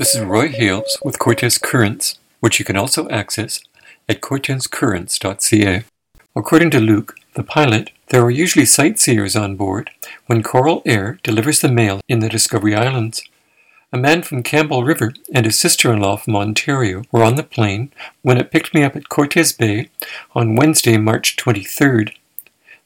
[0.00, 3.60] This is Roy Hales with Cortes Currents, which you can also access
[4.08, 5.84] at cortescurrents.ca.
[6.34, 9.90] According to Luke, the pilot, there are usually sightseers on board
[10.24, 13.22] when Corilair delivers the mail in the Discovery Islands.
[13.92, 17.92] A man from Campbell River and his sister-in-law from Ontario were on the plane
[18.22, 19.90] when it picked me up at Cortes Bay
[20.34, 22.14] on Wednesday, March 23rd.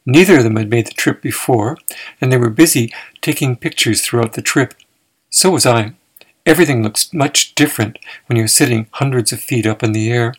[0.05, 1.79] Neither of them had made the trip before,
[2.21, 2.93] and they were busy
[3.23, 4.75] taking pictures throughout the trip.
[5.31, 5.95] So was I.
[6.47, 10.35] Everything looks much different when you're sitting hundreds of feet up in the air.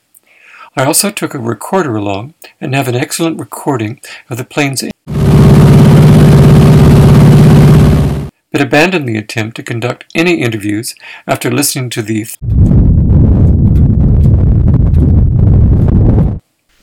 [0.78, 4.84] I also took a recorder along and have an excellent recording of the plane's
[8.52, 10.94] but abandoned the attempt to conduct any interviews
[11.26, 12.28] after listening to the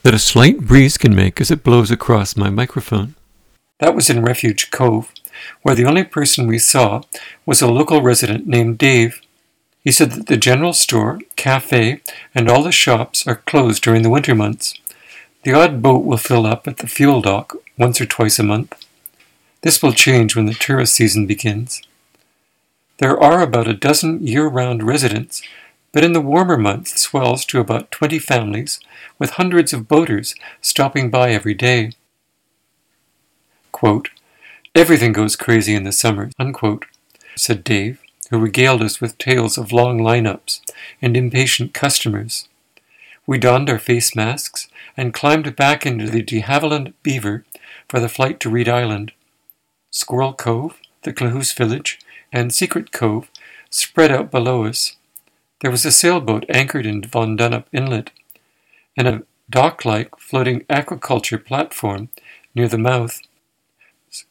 [0.03, 3.15] that a slight breeze can make as it blows across my microphone.
[3.79, 5.13] That was in Refuge Cove,
[5.61, 7.01] where the only person we saw
[7.45, 9.21] was a local resident named Dave.
[9.83, 12.01] He said that the general store, cafe,
[12.33, 14.73] and all the shops are closed during the winter months.
[15.43, 18.85] The odd boat will fill up at the fuel dock once or twice a month.
[19.61, 21.81] This will change when the tourist season begins.
[22.97, 25.41] There are about a dozen year round residents,
[25.91, 28.79] but in the warmer months swells to about 20 families,
[29.19, 31.91] with hundreds of boaters stopping by every day.
[33.71, 34.09] Quote,
[34.75, 36.85] Everything goes crazy in the summer, unquote,
[37.35, 40.61] said Dave, who regaled us with tales of long lineups
[40.99, 42.47] and impatient customers.
[43.27, 47.45] We donned our face masks and climbed back into the de Havilland Beaver
[47.87, 49.11] for the flight to Read Island.
[49.91, 51.99] Squirrel Cove, the Klahoose Village,
[52.31, 53.29] and Secret Cove
[53.69, 54.95] spread out below us.
[55.61, 58.09] There was a sailboat anchored in Von Donop Inlet,
[58.97, 62.09] and a dock like floating aquaculture platform
[62.55, 63.21] near the mouth.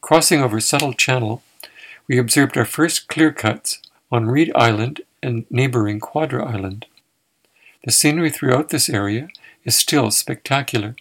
[0.01, 1.43] Crossing over Sutil Channel,
[2.07, 3.81] we observed our first clear cuts
[4.11, 6.85] on Read Island and neighboring Quadra Island.
[7.83, 9.27] The scenery throughout this area
[9.65, 10.95] is still spectacular.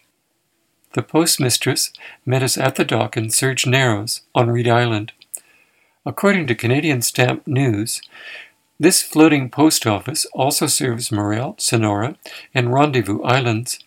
[0.95, 1.93] The postmistress
[2.27, 5.13] met us at the dock in Surge Narrows on Read Island.
[6.05, 8.03] According to Canadian Stamp News,
[8.81, 12.17] this floating post office also serves Maurelle, Sonora,
[12.53, 13.79] and Rendezvous Islands.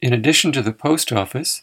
[0.00, 1.60] In addition to the post office,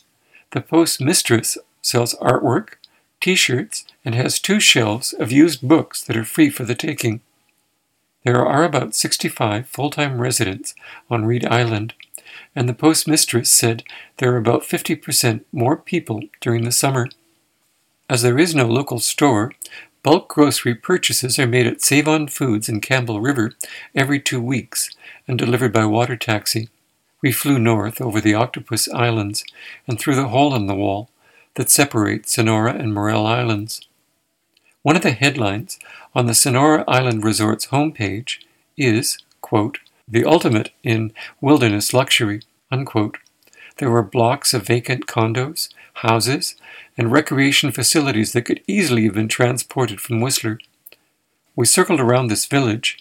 [0.51, 2.73] the postmistress sells artwork,
[3.21, 7.21] t shirts, and has two shelves of used books that are free for the taking.
[8.23, 10.75] There are about 65 full time residents
[11.09, 11.93] on Read Island,
[12.55, 13.83] and the postmistress said
[14.17, 17.07] there are about 50% more people during the summer.
[18.09, 19.53] As there is no local store,
[20.03, 23.53] bulk grocery purchases are made at Save On Foods in Campbell River
[23.95, 24.89] every two weeks
[25.27, 26.69] and delivered by water taxi.
[27.21, 29.43] We flew north over the Octopus Islands
[29.87, 31.09] and through the hole in the wall
[31.55, 33.81] that separates Sonora and Maurelle Islands.
[34.81, 35.77] One of the headlines
[36.15, 38.39] on the Sonora Island Resort's homepage
[38.77, 43.17] is, quote, the ultimate in wilderness luxury, unquote.
[43.77, 46.55] There were blocks of vacant condos, houses,
[46.97, 50.59] and recreation facilities that could easily have been transported from Whistler.
[51.55, 52.97] We circled around this village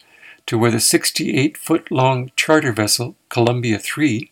[0.47, 4.31] to where the 68 foot long charter vessel Columbia 3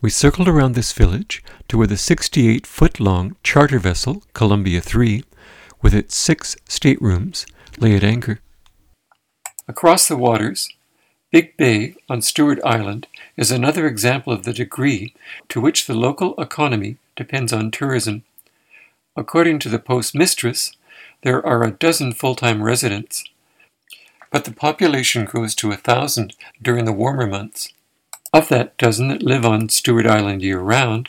[0.00, 5.24] we circled around this village to where the 68 foot long charter vessel Columbia 3,
[5.82, 7.46] with its six staterooms,
[7.78, 8.40] lay at anchor.
[9.66, 10.68] Across the waters,
[11.30, 15.14] Big Bay on Stuart Island is another example of the degree
[15.48, 18.22] to which the local economy depends on tourism.
[19.16, 20.74] According to the postmistress,
[21.22, 23.24] there are a dozen full time residents,
[24.30, 27.72] but the population grows to a thousand during the warmer months.
[28.32, 31.08] Of that dozen that live on Stuart Island year round,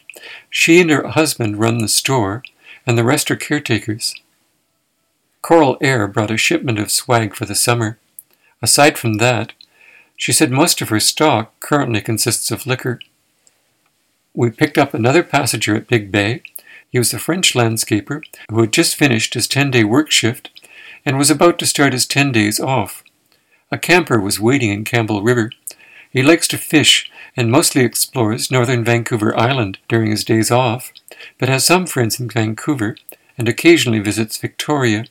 [0.50, 2.44] she and her husband run the store,
[2.88, 4.16] and the rest are caretakers.
[5.42, 8.00] Corilair brought a shipment of swag for the summer.
[8.62, 9.54] Aside from that,
[10.16, 13.00] she said most of her stock currently consists of liquor.
[14.34, 16.42] We picked up another passenger at Big Bay.
[16.90, 20.50] He was a French landscaper who had just finished his 10 day work shift
[21.06, 23.04] and was about to start his 10 days off.
[23.72, 25.52] A camper was waiting in Campbell River
[26.10, 30.92] he likes to fish and mostly explores northern Vancouver Island during his days off,
[31.38, 32.96] but has some friends in Vancouver
[33.38, 35.06] and occasionally visits Victoria.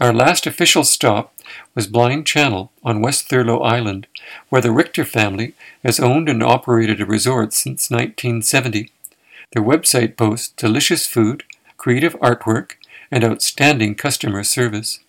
[0.00, 1.34] Our last official stop
[1.74, 4.06] was Blind Channel on West Thurlow Island,
[4.48, 5.54] where the Richter family
[5.84, 8.90] has owned and operated a resort since 1970.
[9.52, 11.44] Their website boasts delicious food,
[11.76, 12.72] creative artwork,
[13.10, 15.00] and outstanding customer service.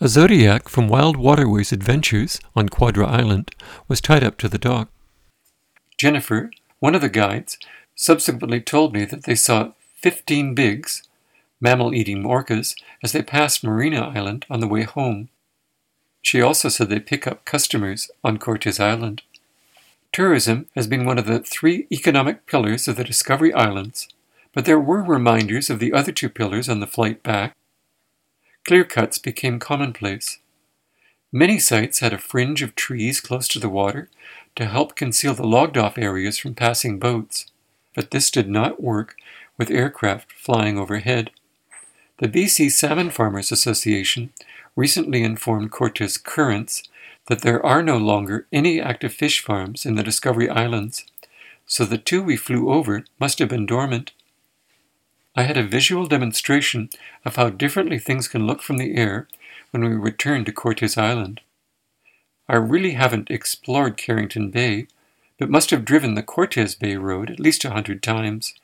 [0.00, 3.50] A Zodiac from Wild Waterways Adventures on Quadra Island
[3.88, 4.90] was tied up to the dock.
[5.98, 7.58] Jennifer, one of the guides,
[7.96, 11.02] subsequently told me that they saw 15 Biggs,
[11.60, 15.30] mammal eating orcas, as they passed Marina Island on the way home.
[16.22, 19.22] She also said they pick up customers on Cortes Island.
[20.12, 24.06] Tourism has been one of the three economic pillars of the Discovery Islands,
[24.54, 27.56] but there were reminders of the other two pillars on the flight back.
[28.66, 30.38] Clear cuts became commonplace.
[31.32, 34.08] Many sites had a fringe of trees close to the water
[34.56, 37.46] to help conceal the logged off areas from passing boats,
[37.94, 39.14] but this did not work
[39.58, 41.30] with aircraft flying overhead.
[42.18, 44.32] The BC Salmon Farmers Association
[44.74, 46.82] recently informed Cortes Currents
[47.26, 51.04] that there are no longer any active fish farms in the Discovery Islands,
[51.66, 54.12] so the two we flew over must have been dormant.
[55.38, 56.90] I had a visual demonstration
[57.24, 59.28] of how differently things can look from the air
[59.70, 61.42] when we returned to Cortes Island.
[62.48, 64.88] I really haven't explored Carrington Bay,
[65.38, 68.54] but must have driven the Cortes Bay Road at least a hundred times.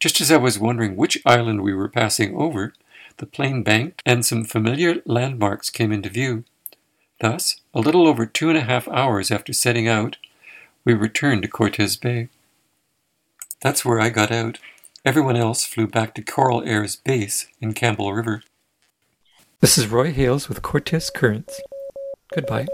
[0.00, 2.72] Just as I was wondering which island we were passing over,
[3.18, 6.44] the plane banked and some familiar landmarks came into view.
[7.20, 10.16] Thus, a little over two and a half hours after setting out,
[10.82, 12.30] we returned to Cortes Bay.
[13.60, 14.58] That's where I got out.
[15.06, 18.42] Everyone else flew back to Corilair's base in Campbell River.
[19.60, 21.60] This is Roy Hales with Cortes Currents.
[22.34, 22.66] Goodbye.